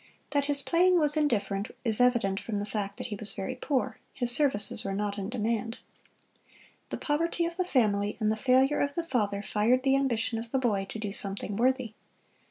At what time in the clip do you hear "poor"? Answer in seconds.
3.53-3.99